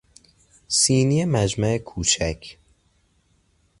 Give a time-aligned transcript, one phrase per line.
[0.67, 2.55] سینی مجمع کوچک